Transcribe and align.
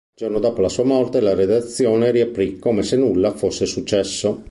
Il 0.07 0.15
giorno 0.27 0.39
dopo 0.39 0.61
la 0.61 0.67
sua 0.67 0.83
morte 0.83 1.19
la 1.21 1.35
redazione 1.35 2.09
riaprì 2.09 2.57
come 2.57 2.81
se 2.81 2.95
nulla 2.97 3.35
fosse 3.35 3.67
successo. 3.67 4.39